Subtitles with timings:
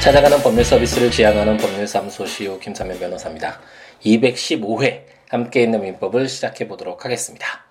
[0.00, 3.60] 찾아가는 법률 서비스를 지향하는 법률사무소 CEO 김삼현 변호사입니다.
[4.04, 7.64] 215회 함께 있는 민법을 시작해 보도록 하겠습니다.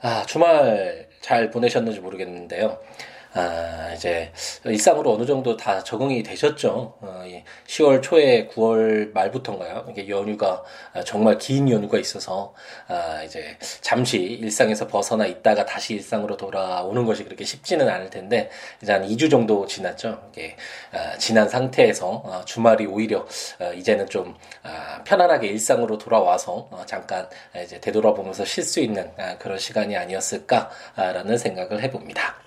[0.00, 2.78] 아, 주말 잘 보내셨는지 모르겠는데요.
[3.34, 4.30] 아, 이제
[4.64, 6.98] 일상으로 어느 정도 다 적응이 되셨죠.
[7.00, 7.24] 어,
[7.66, 9.86] 10월 초에 9월 말부터인가요?
[9.90, 10.62] 이게 연휴가
[10.92, 12.52] 아, 정말 긴 연휴가 있어서
[12.88, 18.50] 아, 이제 잠시 일상에서 벗어나 있다가 다시 일상으로 돌아오는 것이 그렇게 쉽지는 않을 텐데
[18.82, 20.30] 이제 한 2주 정도 지났죠.
[20.32, 20.56] 이게
[20.92, 23.26] 아, 지난 상태에서 아, 주말이 오히려
[23.58, 27.28] 아, 이제는 좀 아, 편안하게 일상으로 돌아와서 어, 잠깐
[27.64, 32.42] 이제 되돌아보면서 쉴 수 있는 아, 그런 시간이 아니었을까라는 생각을 해봅니다.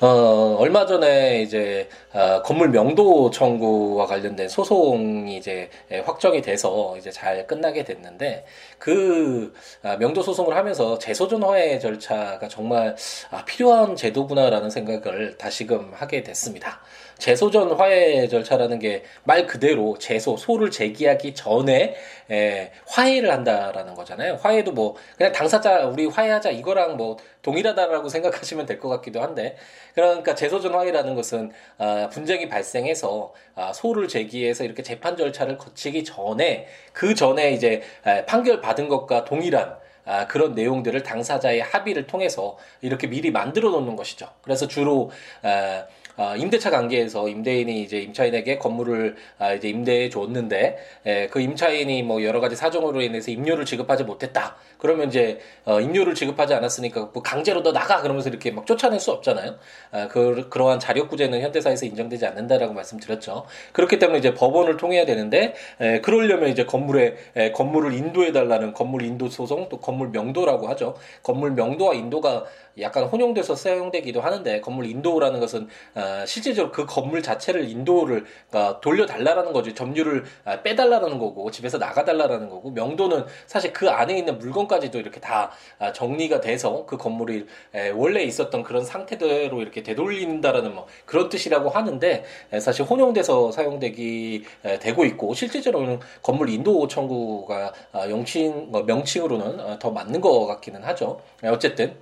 [0.00, 5.68] 어, 얼마 전에 이제 어, 건물 명도 청구와 관련된 소송이 이제
[6.04, 8.44] 확정이 돼서 이제 잘 끝나게 됐는데
[8.78, 12.94] 그 아, 명도 소송을 하면서 재소전 화해 절차가 정말
[13.30, 16.80] 아, 필요한 제도구나라는 생각을 다시금 하게 됐습니다.
[17.18, 21.94] 재소전 화해 절차라는 게 말 그대로 재소 소를 제기하기 전에
[22.30, 24.38] 에, 화해를 한다라는 거잖아요.
[24.42, 29.56] 화해도 뭐 그냥 당사자 우리 화해하자 이거랑 뭐 동일하다라고 생각하시면 될 것 같기도 한데
[29.94, 36.66] 그러니까 재소전 화해라는 것은 아, 분쟁이 발생해서 아, 소를 제기해서 이렇게 재판 절차를 거치기 전에
[36.92, 43.06] 그 전에 이제 에, 판결 받은 것과 동일한 아, 그런 내용들을 당사자의 합의를 통해서 이렇게
[43.06, 44.28] 미리 만들어 놓는 것이죠.
[44.42, 45.10] 그래서 주로
[45.42, 45.86] 아,
[46.16, 52.22] 어, 임대차 관계에서 임대인이 이제 임차인에게 건물을 아, 이제 임대해 줬는데 에, 그 임차인이 뭐
[52.22, 54.56] 여러 가지 사정으로 인해서 임료를 지급하지 못했다.
[54.78, 59.10] 그러면 이제 어, 임료를 지급하지 않았으니까 뭐 강제로 너 나가 그러면서 이렇게 막 쫓아낼 수
[59.10, 59.56] 없잖아요.
[59.90, 63.46] 아, 그 그러한 자력구제는 현대사에서 인정되지 않는다라고 말씀드렸죠.
[63.72, 69.02] 그렇기 때문에 이제 법원을 통해야 되는데 에, 그러려면 이제 건물에 에, 건물을 인도해 달라는 건물
[69.02, 70.94] 인도 소송 또 건물 명도라고 하죠.
[71.22, 72.44] 건물 명도와 인도가
[72.80, 79.52] 약간 혼용돼서 사용되기도 하는데 건물 인도라는 것은 어, 실제적으로 그 건물 자체를 인도를 어, 돌려달라는
[79.52, 79.72] 거죠.
[79.74, 85.50] 점유를 어, 빼달라는 거고 집에서 나가달라는 거고 명도는 사실 그 안에 있는 물건까지도 이렇게 다
[85.78, 91.70] 어, 정리가 돼서 그 건물이 에, 원래 있었던 그런 상태대로 이렇게 되돌린다라는 뭐 그런 뜻이라고
[91.70, 98.82] 하는데 에, 사실 혼용돼서 사용되기 에, 되고 있고 실제적으로는 건물 인도 청구가 어, 영칭 뭐
[98.82, 101.20] 명칭으로는 어, 더 맞는 것 같기는 하죠.
[101.44, 101.94] 어쨌든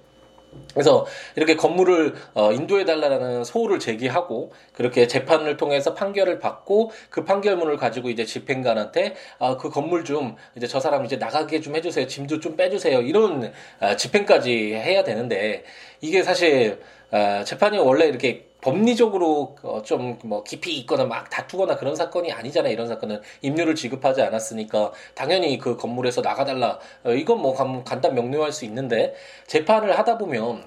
[0.72, 7.76] 그래서 이렇게 건물을 어, 인도해 달라는 소를 제기하고 그렇게 재판을 통해서 판결을 받고 그 판결문을
[7.76, 12.06] 가지고 이제 집행관한테 아, 그 건물 좀 이제 저 사람 이제 나가게 좀 해주세요.
[12.06, 13.00] 짐도 좀 빼주세요.
[13.02, 15.64] 이런 아, 집행까지 해야 되는데
[16.00, 16.80] 이게 사실
[17.10, 22.72] 아, 재판이 원래 이렇게 법리적으로 어, 좀뭐 깊이 있거나 막 다투거나 그런 사건이 아니잖아요.
[22.72, 26.78] 이런 사건은 임료를 지급하지 않았으니까 당연히 그 건물에서 나가달라.
[27.04, 29.14] 어, 이건 뭐 간단 명료할 수 있는데
[29.46, 30.64] 재판을 하다 보면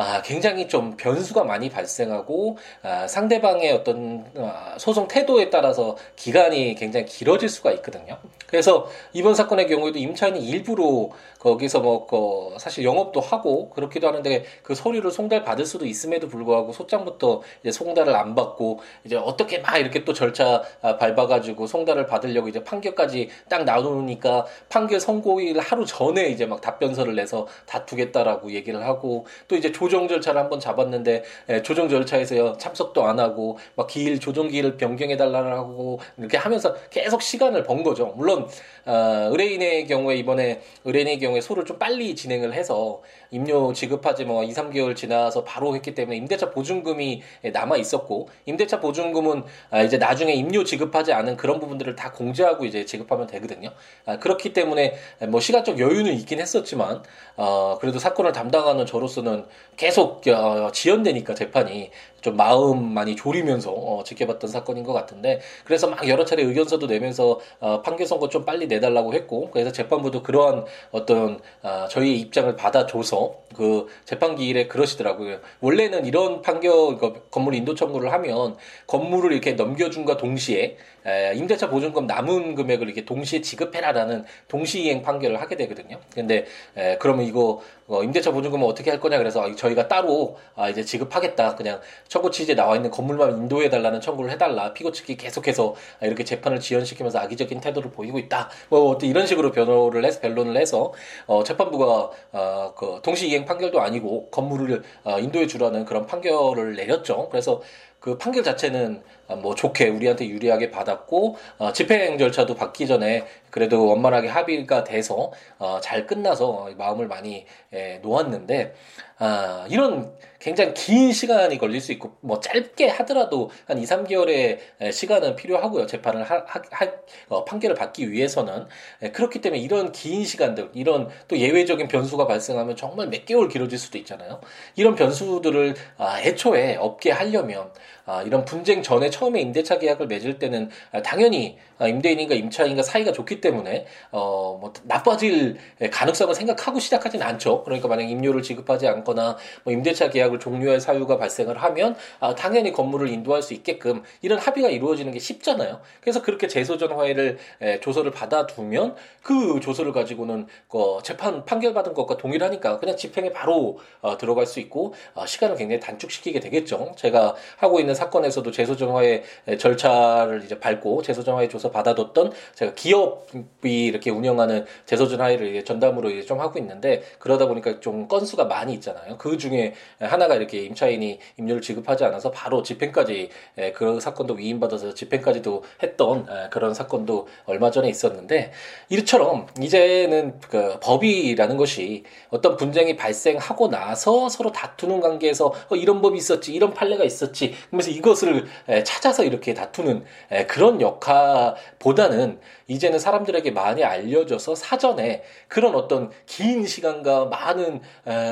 [0.00, 7.04] 아, 굉장히 좀 변수가 많이 발생하고 아, 상대방의 어떤 아, 소송 태도에 따라서 기간이 굉장히
[7.04, 8.16] 길어질 수가 있거든요.
[8.46, 14.74] 그래서 이번 사건의 경우에도 임차인이 일부러 거기서 뭐 그 사실 영업도 하고 그렇기도 하는데 그
[14.74, 20.04] 서류를 송달 받을 수도 있음에도 불구하고 소장부터 이제 송달을 안 받고 이제 어떻게 막 이렇게
[20.04, 26.46] 또 절차 아, 밟아가지고 송달을 받으려고 이제 판결까지 딱 나오니까 판결 선고일 하루 전에 이제
[26.46, 31.88] 막 답변서를 내서 다투겠다라고 얘기를 하고 또 이제 조 조정 절차를 한번 잡았는데 예, 조정
[31.88, 37.82] 절차에서 참석도 안 하고 막 기일 조정 기일을 변경해 달라고 이렇게 하면서 계속 시간을 번
[37.82, 38.14] 거죠.
[38.16, 38.48] 물론
[38.86, 44.52] 어, 의뢰인의 경우에 이번에 의뢰인의 경우에 소를 좀 빨리 진행을 해서 임료 지급하지 뭐 2,
[44.52, 50.62] 3개월 지나서 바로 했기 때문에 임대차 보증금이 남아 있었고 임대차 보증금은 아, 이제 나중에 임료
[50.62, 53.70] 지급하지 않은 그런 부분들을 다 공제하고 이제 지급하면 되거든요.
[54.06, 54.94] 아, 그렇기 때문에
[55.28, 57.02] 뭐 시간적 여유는 있긴 했었지만
[57.36, 59.46] 어, 그래도 사건을 담당하는 저로서는
[59.80, 66.06] 계속 어, 지연되니까 재판이 좀 마음 많이 졸이면서 어, 지켜봤던 사건인 것 같은데 그래서 막
[66.06, 71.40] 여러 차례 의견서도 내면서 어, 판결 선고 좀 빨리 내달라고 했고 그래서 재판부도 그러한 어떤
[71.62, 75.38] 어, 저희의 입장을 받아줘서 그 재판 기일에 그러시더라고요.
[75.60, 76.98] 원래는 이런 판결
[77.30, 78.56] 건물 인도 청구를 하면
[78.86, 80.76] 건물을 이렇게 넘겨준과 동시에
[81.06, 85.98] 에, 임대차 보증금 남은 금액을 이렇게 동시에 지급해라라는 동시이행 판결을 하게 되거든요.
[86.14, 86.44] 근데
[86.76, 91.56] 에, 그러면 이거 어, 임대차 보증금은 어떻게 할 거냐 그래서 저희가 따로 아, 이제 지급하겠다.
[91.56, 94.72] 그냥 청구 취지에 나와 있는 건물만 인도해 달라는 청구를 해달라.
[94.72, 98.48] 피고 측이 계속해서 아, 이렇게 재판을 지연시키면서 악의적인 태도를 보이고 있다.
[98.70, 100.92] 뭐 이런 식으로 변호를 해서 변론을 해서
[101.26, 107.28] 어, 재판부가 어, 그 동시 이행 판결도 아니고 건물을 어, 인도해 주라는 그런 판결을 내렸죠.
[107.30, 107.60] 그래서
[108.00, 109.02] 그 판결 자체는
[109.42, 115.78] 뭐 좋게 우리한테 유리하게 받았고 어, 집행 절차도 받기 전에 그래도 원만하게 합의가 돼서 어,
[115.82, 118.74] 잘 끝나서 마음을 많이 에, 놓았는데
[119.18, 125.36] 아, 이런 굉장히 긴 시간이 걸릴 수 있고 뭐 짧게 하더라도 한 2, 3개월의 시간은
[125.36, 125.86] 필요하고요.
[125.86, 126.88] 재판을 하, 하, 하
[127.28, 128.66] 어, 판결을 받기 위해서는
[129.12, 133.98] 그렇기 때문에 이런 긴 시간들 이런 또 예외적인 변수가 발생하면 정말 몇 개월 길어질 수도
[133.98, 134.40] 있잖아요.
[134.76, 137.70] 이런 변수들을 아, 애초에 없게 하려면
[138.06, 143.12] 아, 이런 분쟁 전에 처음에 임대차 계약을 맺을 때는 아, 당연히 아, 임대인인가 임차인과 사이가
[143.12, 145.56] 좋기 때문에 어 뭐 나빠질
[145.90, 147.64] 가능성을 생각하고 시작하진 않죠.
[147.64, 152.72] 그러니까 만약 임료를 지급하지 않거나 뭐 임대차 계약 을 종료할 사유가 발생을 하면 아, 당연히
[152.72, 155.80] 건물을 인도할 수 있게끔 이런 합의가 이루어지는 게 쉽잖아요.
[156.00, 162.16] 그래서 그렇게 재소전 화해를 에, 조서를 받아두면 그 조서를 가지고는 그 재판 판결 받은 것과
[162.16, 166.92] 동일하니까 그냥 집행에 바로 어, 들어갈 수 있고 어, 시간을 굉장히 단축시키게 되겠죠.
[166.96, 169.22] 제가 하고 있는 사건에서도 재소정화의
[169.58, 176.58] 절차를 이제 밟고 재소정화에 줘서 받아뒀던 제가 기업이 이렇게 운영하는 재소정화를 전담으로 이제 좀 하고
[176.58, 179.16] 있는데 그러다 보니까 좀 건수가 많이 있잖아요.
[179.18, 179.74] 그 중에
[180.20, 183.30] 하나가 이렇게 임차인이 임료를 지급하지 않아서 바로 집행까지
[183.74, 188.52] 그런 사건도 위임받아서 집행까지도 했던 그런 사건도 얼마 전에 있었는데
[188.90, 196.18] 이처럼 이제는 그 법이라는 것이 어떤 분쟁이 발생하고 나서 서로 다투는 관계에서 어, 이런 법이
[196.18, 198.46] 있었지 이런 판례가 있었지 그러면서 이것을
[198.84, 200.04] 찾아서 이렇게 다투는
[200.48, 202.40] 그런 역할보다는
[202.70, 207.80] 이제는 사람들에게 많이 알려져서 사전에 그런 어떤 긴 시간과 많은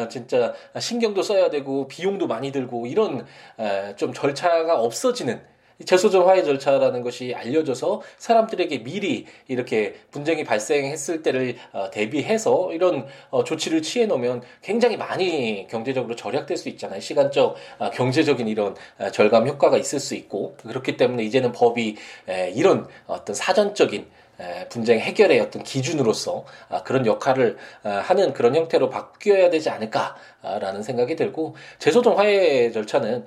[0.08, 3.26] 진짜 신경도 써야 되고 비용도 많이 들고 이런
[3.96, 5.43] 좀 절차가 없어지는
[5.85, 13.44] 재소전 화해 절차라는 것이 알려져서 사람들에게 미리 이렇게 분쟁이 발생했을 때를 어, 대비해서 이런 어,
[13.44, 17.00] 조치를 취해 놓으면 굉장히 많이 경제적으로 절약될 수 있잖아요.
[17.00, 18.75] 시간적, 어, 경제적인 이런
[19.12, 21.96] 절감 효과가 있을 수 있고 그렇기 때문에 이제는 법이
[22.55, 24.06] 이런 어떤 사전적인
[24.69, 31.17] 분쟁 해결의 어떤 기준으로서 아, 그런 역할을 아, 하는 그런 형태로 바뀌어야 되지 않을까라는 생각이
[31.17, 33.26] 들고 재소정 화해 절차는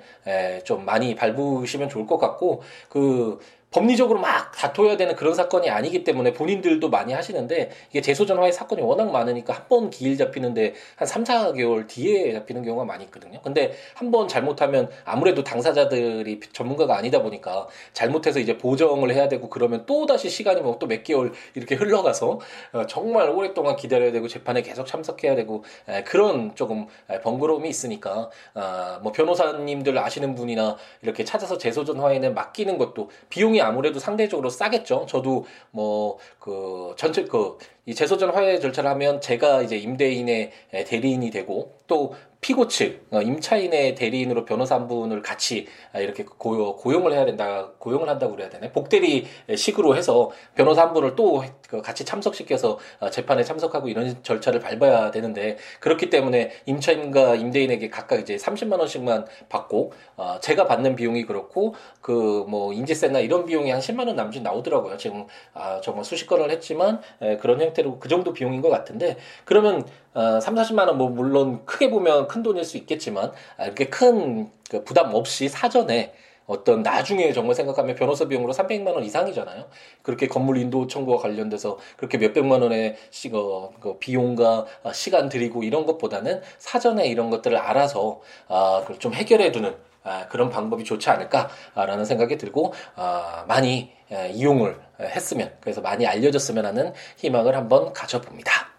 [0.64, 3.38] 좀 많이 밟으시면 좋을 것 같고 그
[3.72, 9.10] 법리적으로 막 다퉈야 되는 그런 사건이 아니기 때문에 본인들도 많이 하시는데 이게 재소전화의 사건이 워낙
[9.10, 13.40] 많으니까 한 번 기일 잡히는데 한 3, 4개월 뒤에 잡히는 경우가 많이 있거든요.
[13.42, 19.84] 근데 한 번 잘못하면 아무래도 당사자들이 전문가가 아니다 보니까 잘못해서 이제 보정을 해야 되고 그러면
[19.86, 22.40] 또 다시 시간이 뭐 또 몇 개월 이렇게 흘러가서
[22.72, 25.64] 어, 정말 오랫동안 기다려야 되고 재판에 계속 참석해야 되고
[26.04, 26.86] 그런 조금
[27.22, 34.50] 번거로움이 있으니까 아, 뭐 변호사님들 아시는 분이나 이렇게 찾아서 재소전화에는 맡기는 것도 비용이 아무래도 상대적으로
[34.50, 35.06] 싸겠죠.
[35.08, 40.52] 저도 뭐 그 전체 그이 재소전 화해 절차를 하면 제가 이제 임대인의
[40.86, 46.76] 대리인이 되고 또 피고 측 어, 임차인의 대리인으로 변호사 한 분을 같이 아, 이렇게 고용,
[46.76, 48.72] 고용을 해야 된다 고용을 한다고 그래야 되네.
[48.72, 55.12] 복대리 식으로 해서 변호사 한 분을 또그 같이 참석시켜서 어, 재판에 참석하고 이런 절차를 밟아야
[55.12, 61.74] 되는데 그렇기 때문에 임차인과 임대인에게 각각 이제 30만 원씩만 받고 어, 제가 받는 비용이 그렇고
[62.00, 64.96] 그 뭐 인지세나 이런 비용이 한 10만 원 남짓 나오더라고요.
[64.96, 67.00] 지금 아 정말 수십 건을 했지만
[67.40, 71.64] 그런 형 태로 그 정도 비용인 것 같은데 그러면 어, 3, 40만 원 뭐 물론
[71.64, 76.14] 크게 보면 큰 돈일 수 있겠지만 아, 이렇게 큰 그 부담 없이 사전에
[76.46, 79.66] 어떤 나중에 정말 생각하면 변호사 비용으로 300만 원 이상이잖아요.
[80.02, 85.62] 그렇게 건물 인도 청구와 관련돼서 그렇게 몇백만 원의 시, 어, 그 비용과 어, 시간 들이고
[85.62, 92.04] 이런 것보다는 사전에 이런 것들을 알아서 아, 좀 해결해 두는 아, 그런 방법이 좋지 않을까라는
[92.04, 93.92] 생각이 들고 아, 많이
[94.32, 94.78] 이용을
[95.08, 98.71] 했으면 그래서 많이 알려졌으면 하는 희망을 한번 가져봅니다.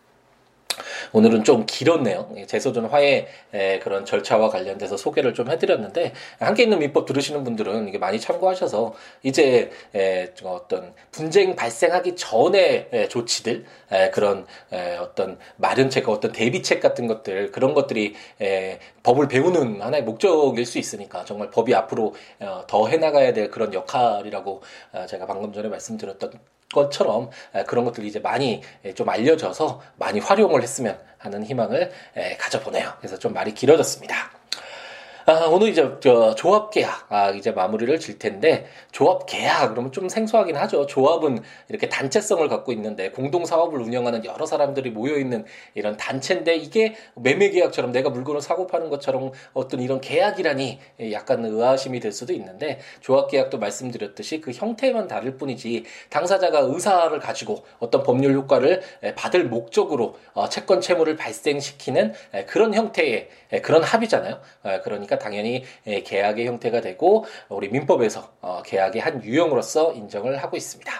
[1.13, 2.29] 오늘은 좀 길었네요.
[2.47, 3.27] 재소전 화해
[3.81, 9.71] 그런 절차와 관련돼서 소개를 좀 해드렸는데 함께 있는 민법 들으시는 분들은 이게 많이 참고하셔서 이제
[10.43, 13.65] 어떤 분쟁 발생하기 전에 조치들
[14.11, 14.45] 그런
[14.99, 18.15] 어떤 마련책 어떤 대비책 같은 것들 그런 것들이
[19.03, 24.61] 법을 배우는 하나의 목적일 수 있으니까 정말 법이 앞으로 어, 더 해나가야 될 그런 역할이라고
[24.93, 26.31] 어, 제가 방금 전에 말씀드렸던
[26.73, 27.29] 것처럼
[27.67, 28.61] 그런 것들이 이제 많이
[28.95, 31.91] 좀 알려져서 많이 활용을 했으면 하는 희망을
[32.39, 32.93] 가져보네요.
[32.97, 34.31] 그래서 좀 말이 길어졌습니다.
[35.25, 40.09] 아, 오늘 이제 저 조합 계약 아, 이제 마무리를 질 텐데 조합 계약 그러면 좀
[40.09, 40.85] 생소하긴 하죠.
[40.85, 46.95] 조합은 이렇게 단체성을 갖고 있는데 공동 사업을 운영하는 여러 사람들이 모여 있는 이런 단체인데 이게
[47.15, 50.79] 매매 계약처럼 내가 물건을 사고 파는 것처럼 어떤 이런 계약이라니
[51.13, 57.63] 약간 의아심이 될 수도 있는데 조합 계약도 말씀드렸듯이 그 형태만 다를 뿐이지 당사자가 의사를 가지고
[57.79, 58.81] 어떤 법률 효과를
[59.15, 62.13] 받을 목적으로 어, 채권 채무를 발생시키는
[62.47, 63.29] 그런 형태의
[63.61, 64.41] 그런 합의잖아요.
[64.83, 70.57] 그러니까 보니까 당연히 예, 계약의 형태가 되고 우리 민법에서 어, 계약의 한 유형으로서 인정을 하고
[70.57, 70.91] 있습니다.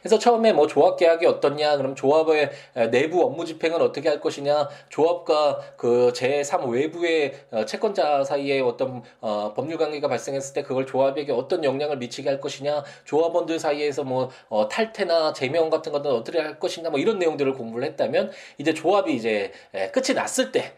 [0.00, 2.50] 그래서 처음에 뭐 조합 계약이 어떻냐, 그럼 조합의
[2.90, 9.52] 내부 업무 집행은 어떻게 할 것이냐, 조합과 그 제3 외부의 어, 채권자 사이에 어떤 어,
[9.54, 14.68] 법률 관계가 발생했을 때 그걸 조합에게 어떤 영향을 미치게 할 것이냐, 조합원들 사이에서 뭐 어,
[14.68, 19.52] 탈퇴나 제명 같은 것들은 어떻게 할 것이냐, 뭐 이런 내용들을 공부를 했다면 이제 조합이 이제
[19.92, 20.72] 끝이 났을 때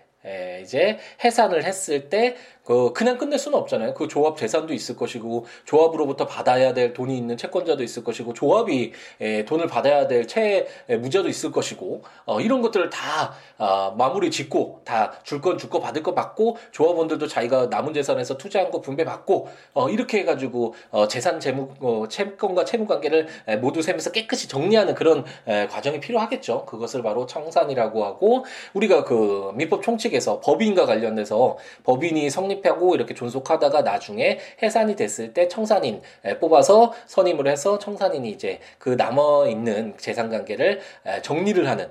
[0.62, 2.36] 이제 해산을 했을 때
[2.72, 3.92] 그 그냥 끝낼 수는 없잖아요.
[3.92, 9.44] 그 조합 재산도 있을 것이고 조합으로부터 받아야 될 돈이 있는 채권자도 있을 것이고 조합이 에,
[9.44, 15.12] 돈을 받아야 될 채 무자도 있을 것이고 어, 이런 것들을 다 어, 마무리 짓고 다
[15.24, 19.48] 줄 건 줄 거 받을 거 받고 조합원들도 자기가 남은 재산에서 투자한 거 분배 받고
[19.74, 24.94] 어, 이렇게 해가지고 어, 재산 재무 어, 채권과 채무 관계를 에, 모두 세면서 깨끗이 정리하는
[24.94, 26.64] 그런 에, 과정이 필요하겠죠.
[26.66, 33.82] 그것을 바로 청산이라고 하고 우리가 그 민법 총칙에서 법인과 관련돼서 법인이 성립 성립하고 이렇게 존속하다가
[33.82, 36.00] 나중에 해산이 됐을 때 청산인
[36.40, 40.80] 뽑아서 선임을 해서 청산인이 이제 그 남아 있는 재산 관계를
[41.22, 41.90] 정리를 하는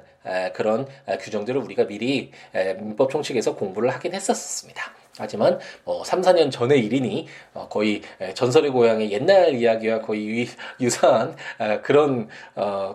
[0.53, 0.87] 그런
[1.19, 5.00] 규정들을 우리가 미리 민법 총칙에서 공부를 하긴 했었습니다.
[5.17, 8.01] 하지만 뭐 3, 4년 전의 일이니 어, 거의
[8.33, 10.47] 전설의 고향의 옛날 이야기와 거의
[10.79, 11.35] 유, 사한
[11.83, 12.27] 그런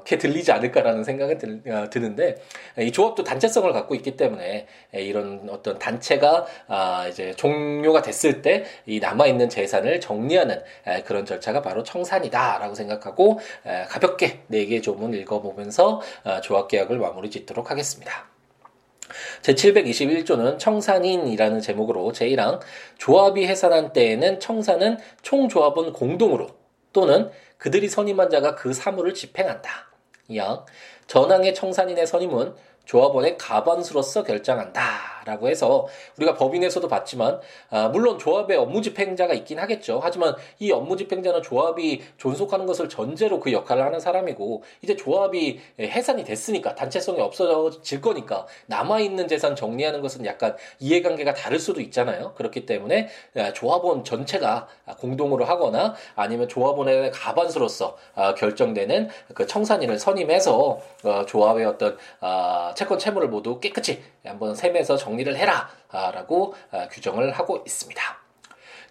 [0.04, 2.36] 게 들리지 않을까라는 생각이 들, 어, 드는데
[2.78, 9.00] 이 조합도 단체성을 갖고 있기 때문에 이런 어떤 단체가 아, 이제 종료가 됐을 때 이
[9.00, 10.62] 남아 있는 재산을 정리하는
[11.04, 13.40] 그런 절차가 바로 청산이다라고 생각하고
[13.88, 18.35] 가볍게 네 개 조문 읽어보면서 어, 조합 계약을 마무리 짓도록 하겠습니다.
[19.42, 22.60] 제721조는 청산인이라는 제목으로 제1항
[22.98, 26.48] 조합이 해산한 때에는 청산은 총조합원 공동으로
[26.92, 29.70] 또는 그들이 선임한 자가 그 사무를 집행한다.
[30.30, 30.64] 2항
[31.06, 35.15] 전항의 청산인의 선임은 조합원의 가반수로서 결정한다.
[35.26, 37.40] 라고 해서 우리가 법인에서도 봤지만
[37.70, 40.00] 아, 물론 조합의 업무 집행자가 있긴 하겠죠.
[40.02, 46.24] 하지만 이 업무 집행자는 조합이 존속하는 것을 전제로 그 역할을 하는 사람이고 이제 조합이 해산이
[46.24, 52.34] 됐으니까 단체성이 없어질 거니까 남아 있는 재산 정리하는 것은 약간 이해관계가 다를 수도 있잖아요.
[52.34, 54.68] 그렇기 때문에 아, 조합원 전체가
[54.98, 62.98] 공동으로 하거나 아니면 조합원의 가반수로서 아, 결정되는 그 청산인을 선임해서 어, 조합의 어떤 아, 채권
[62.98, 68.02] 채무를 모두 깨끗이 한번 셈에서 정리를 해라라고 아, 규정을 하고 있습니다.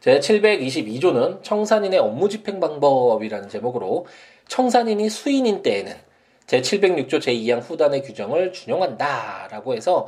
[0.01, 4.05] 제 722조는 청산인의 업무 집행 방법이라는 제목으로
[4.47, 5.95] 청산인이 수인인 때에는
[6.47, 10.07] 제 706조 제2항 후단의 규정을 준용한다라고 해서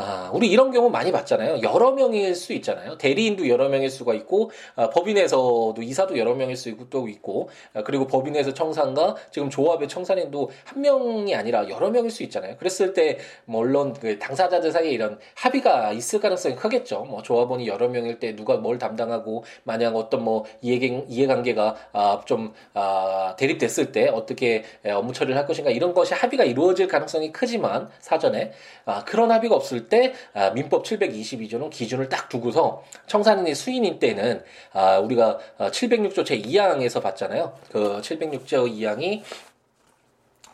[0.00, 1.60] 아, 우리 이런 경우 많이 봤잖아요.
[1.62, 2.96] 여러 명일 수 있잖아요.
[2.98, 7.82] 대리인도 여러 명일 수가 있고, 아, 법인에서도 이사도 여러 명일 수 있고, 또 있고, 아,
[7.82, 12.56] 그리고 법인에서 청산과 지금 조합의 청산인도 한 명이 아니라 여러 명일 수 있잖아요.
[12.58, 17.00] 그랬을 때, 물론 그 당사자들 사이에 이런 합의가 있을 가능성이 크겠죠.
[17.00, 22.52] 뭐 조합원이 여러 명일 때 누가 뭘 담당하고, 만약 어떤 뭐 이해, 이해관계가 아, 좀
[22.72, 28.52] 아, 대립됐을 때 어떻게 업무 처리를 할 것인가 이런 것이 합의가 이루어질 가능성이 크지만 사전에
[28.84, 34.42] 아, 그런 합의가 없을 때 아, 민법 722조는 기준을 딱 두고서 청산인이 수인인 때는
[34.72, 37.52] 아, 우리가 706조 어, 제2항에서 봤잖아요.
[37.70, 39.22] 그 706조 2항이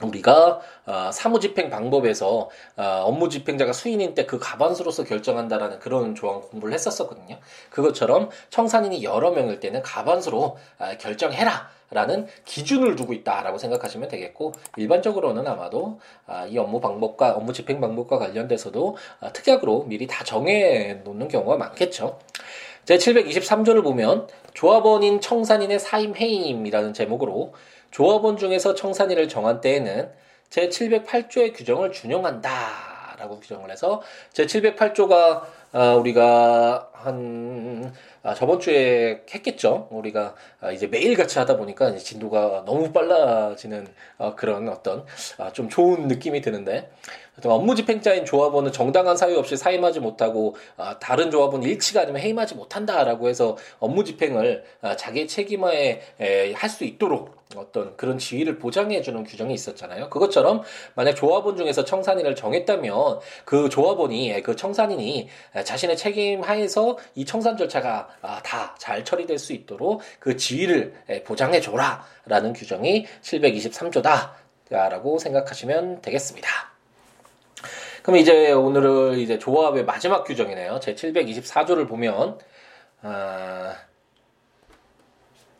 [0.02, 6.74] 우리가 어, 사무집행 방법에서 어, 업무 집행자가 수인인 때 그 가반수로서 결정한다라는 그런 조항 공부를
[6.74, 7.38] 했었었거든요.
[7.70, 11.68] 그것처럼 청산인이 여러 명일 때는 가반수로 어, 결정해라.
[11.90, 18.18] 라는 기준을 두고 있다라고 생각하시면 되겠고 일반적으로는 아마도 아, 이 업무 방법과 업무 집행 방법과
[18.18, 22.18] 관련돼서도 아, 특약으로 미리 다 정해 놓는 경우가 많겠죠.
[22.84, 27.52] 제 723조를 보면 조합원인 청산인의 사임 해임이라는 제목으로
[27.94, 30.10] 조합원 중에서 청산인을 정한 때에는
[30.50, 35.42] 제 708조의 규정을 준용한다라고 규정을 해서 제 708조가
[35.76, 39.88] 아, 우리가 한 아, 저번 주에 했겠죠.
[39.90, 43.88] 우리가 아, 이제 매일 같이 하다 보니까 이제 진도가 너무 빨라지는
[44.18, 45.04] 어, 그런 어떤
[45.36, 46.90] 아, 좀 좋은 느낌이 드는데
[47.44, 53.28] 업무 집행자인 조합원은 정당한 사유 없이 사임하지 못하고 아, 다른 조합원 일치가 아니면 해임하지 못한다라고
[53.28, 56.02] 해서 업무 집행을 아, 자기의 책임하에
[56.54, 60.10] 할 수 있도록 어떤 그런 지위를 보장해 주는 규정이 있었잖아요.
[60.10, 60.62] 그것처럼
[60.94, 65.28] 만약 조합원 중에서 청산인을 정했다면 그 조합원이 그 청산인이
[65.64, 70.94] 자신의 책임 하에서 이 청산 절차가 아, 다잘 처리될 수 있도록 그 지위를
[71.24, 76.74] 보장해 줘라라는 규정이 723조다라고 생각하시면 되겠습니다.
[78.02, 80.78] 그럼 이제 오늘은 이제 조합의 마지막 규정이네요.
[80.80, 82.38] 제 724조를 보면
[83.00, 83.74] 아,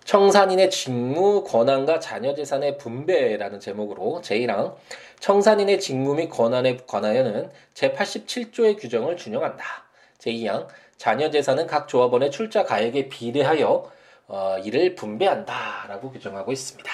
[0.04, 4.76] 청산인의 직무 권한과 자녀 재산의 분배라는 제목으로 제1항
[5.20, 9.83] 청산인의 직무 및 권한에 관하여는 제87조의 규정을 준용한다.
[10.24, 13.90] 제2항 자녀 재산은 각 조합원의 출자 가액에 비례하여
[14.26, 16.90] 어, 이를 분배한다라고 규정하고 있습니다.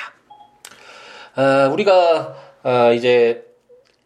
[1.36, 3.49] 아, 우리가 아, 이제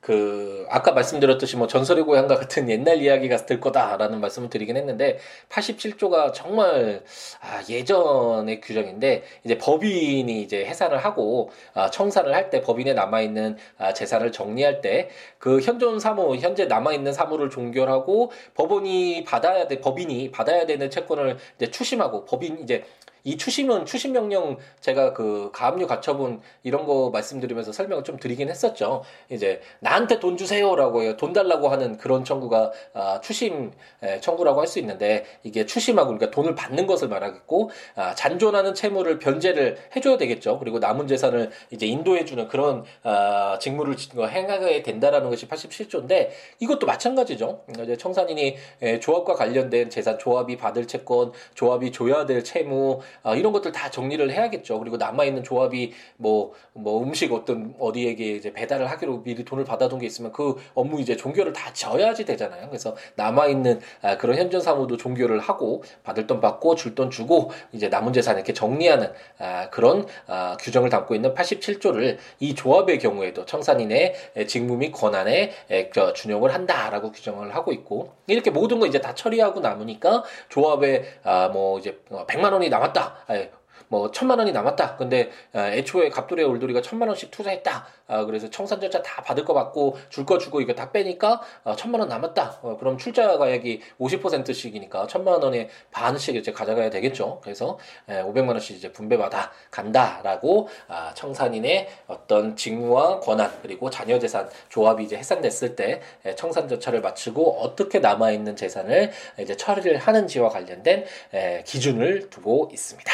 [0.05, 5.19] 그 아까 말씀드렸듯이 뭐 전설의 고향과 같은 옛날 이야기가 될 거다라는 말씀을 드리긴 했는데
[5.49, 7.03] 87조가 정말
[7.41, 13.57] 아 예전의 규정인데 이제 법인이 이제 해산을 하고 아 청산을 할 때 법인에 남아 있는
[13.79, 15.09] 아 재산을 정리할 때
[15.39, 21.39] 그 현존 사무 현재 남아 있는 사무를 종결하고 법원이 받아야 돼 법인이 받아야 되는 채권을
[21.57, 22.85] 이제 추심하고 법인 이제
[23.25, 29.03] 이 추심은 추심 명령 제가 그 가압류 가처분 이런 거 말씀드리면서 설명을 좀 드리긴 했었죠.
[29.31, 31.17] 이제 나한테 돈 주세요라고 해요.
[31.17, 33.73] 돈 달라고 하는 그런 청구가 아, 추심
[34.21, 39.77] 청구라고 할 수 있는데 이게 추심하고 그러니까 돈을 받는 것을 말하겠고 아, 잔존하는 채무를 변제를
[39.95, 40.59] 해줘야 되겠죠.
[40.59, 47.65] 그리고 남은 재산을 이제 인도해주는 그런 아, 직무를 행하게 된다라는 것이 87조인데 이것도 마찬가지죠.
[47.83, 48.57] 이제 청산인이
[49.01, 54.31] 조합과 관련된 재산, 조합이 받을 채권, 조합이 줘야 될 채무 아, 이런 것들 다 정리를
[54.31, 54.79] 해야겠죠.
[54.79, 59.99] 그리고 남아 있는 조합이 뭐뭐 뭐 음식 어떤 어디에게 이제 배달을 하기로 미리 돈을 받아둔
[59.99, 62.69] 게 있으면 그 업무 이제 종결을 다 져야지 되잖아요.
[62.69, 67.51] 그래서 남아 있는 아, 그런 현존 사무도 종결을 하고 받을 돈 받고 줄 돈 주고
[67.73, 73.45] 이제 남은 재산 이렇게 정리하는 아, 그런 아, 규정을 담고 있는 87조를 이 조합의 경우에도
[73.45, 74.15] 청산인의
[74.47, 79.61] 직무 및 권한에 에, 준용을 한다라고 규정을 하고 있고 이렇게 모든 거 이제 다 처리하고
[79.61, 83.04] 남으니까 조합에 아, 뭐 이제 100만 원이 남았다.
[83.27, 83.49] 아니,
[83.89, 84.97] 뭐 천만 원이 남았다.
[84.97, 87.87] 근데 아, 애초에 갑돌의 올돌이가 천만 원씩 투자했다.
[88.07, 92.01] 아, 그래서 청산전자 다 받을 거 받고 줄 거 주고 이거 다 빼니까 아, 천만
[92.01, 92.61] 원 남았다.
[92.63, 97.41] 어, 그럼 출자 가액이 50%씩이니까 천만 원의 반씩 이제 가져가야 되겠죠.
[97.43, 104.49] 그래서 에, 500만 원씩 이제 분배받아 간다라고 아, 청산인의 어떤 직무와 권한 그리고 자녀 재산
[104.69, 110.49] 조합이 이제 해산됐을 때 에, 청산 절차를 마치고 어떻게 남아 있는 재산을 이제 처리를 하는지와
[110.49, 113.13] 관련된 에, 기준을 두고 있습니다.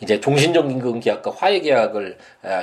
[0.00, 2.18] 이제 종신적 임금 계약과 화해 계약을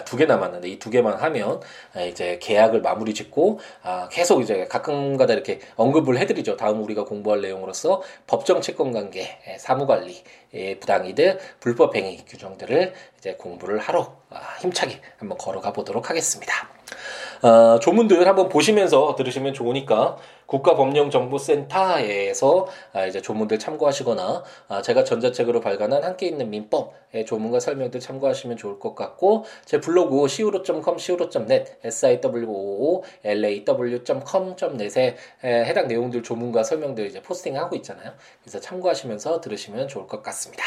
[0.05, 1.62] 두 개 남았는데 이 두 개만 하면
[2.10, 6.58] 이제 계약을 마무리 짓고 아, 계속 이제 가끔가다 이렇게 언급을 해드리죠.
[6.58, 10.24] 다음 우리가 공부할 내용으로서 법정 채권 관계, 사무 관리,
[10.79, 16.53] 부당이득, 불법 행위 규정들을 이제 공부를 하러 아, 힘차게 한번 걸어가 보도록 하겠습니다.
[17.42, 20.18] 어, 조문들 한번 보시면서 들으시면 좋으니까
[20.51, 28.57] 국가법령정보센터에서 아, 이제 조문들 참고하시거나 아, 제가 전자책으로 발간한 함께 있는 민법의 조문과 설명들 참고하시면
[28.57, 37.77] 좋을 것 같고 제 블로그 siwo.com, siwo.net, siwo, law.com.net에 해당 내용들 조문과 설명들 이제 포스팅하고
[37.77, 38.11] 있잖아요.
[38.42, 40.66] 그래서 참고하시면서 들으시면 좋을 것 같습니다.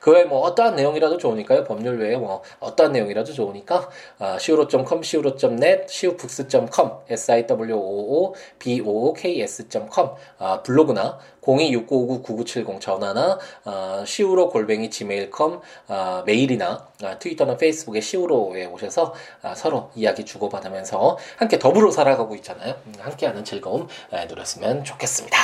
[0.00, 1.62] 그 외에 뭐 어떠한 내용이라도 좋으니까요.
[1.64, 3.88] 법률 외에 뭐 어떠한 내용이라도 좋으니까
[4.18, 15.60] 아, siwo.com, siwo.net, siwobooks.com, siwo, bo, ks.com 아, 블로그나 0269599970 전화나 아, 시우로 골뱅이 지메일컴
[15.88, 22.74] 아, 메일이나 아, 트위터나 페이스북에 시우로에 오셔서 아, 서로 이야기 주고받으면서 함께 더불어 살아가고 있잖아요.
[22.86, 25.36] 음, 함께하는 즐거움 아, 누렸으면 좋겠습니다.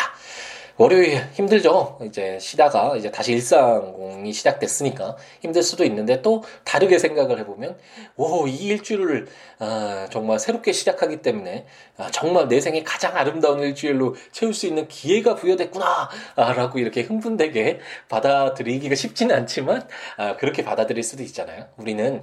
[0.79, 1.99] 월요일 힘들죠.
[2.05, 7.79] 이제 쉬다가 이제 다시 일상이 시작됐으니까 힘들 수도 있는데 또 다르게 생각을 해보면
[8.17, 9.27] 오, 이 일주일을
[9.59, 11.65] 아, 정말 새롭게 시작하기 때문에
[11.97, 17.01] 아, 정말 내 생에 가장 아름다운 일주일로 채울 수 있는 기회가 부여됐구나 아, 라고 이렇게
[17.01, 21.69] 흥분되게 받아들이기가 쉽지는 않지만 아, 그렇게 받아들일 수도 있잖아요.
[21.79, 22.23] 우리는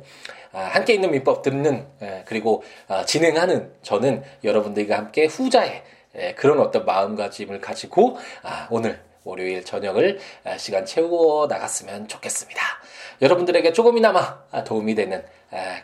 [0.51, 1.87] 아, 함께 있는 민법 듣는
[2.25, 5.81] 그리고 아, 진행하는 저는 여러분들과 함께 후자의
[6.15, 12.61] 예, 그런 어떤 마음가짐을 가지고 아, 오늘 월요일 저녁을 아, 시간 채워 나갔으면 좋겠습니다.
[13.21, 15.23] 여러분들에게 조금이나마 아, 도움이 되는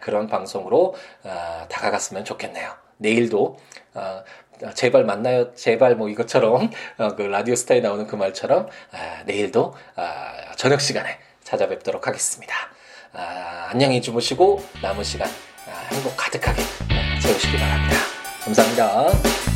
[0.02, 0.96] 그런 방송으로
[1.70, 2.72] 다가갔으면 좋겠네요.
[2.98, 3.60] 내일도
[4.74, 5.54] 제발 만나요.
[5.54, 8.68] 제발 뭐 이것처럼 어, 그 라디오 스타에 나오는 그 말처럼
[9.26, 9.76] 내일도
[10.58, 12.56] 저녁 시간에 찾아뵙도록 하겠습니다.
[13.70, 15.30] 안녕히 주무시고 남은 시간
[15.92, 16.64] 행복 가득하게
[17.22, 17.96] 채우시기 바랍니다.
[18.44, 19.49] 감사합니다.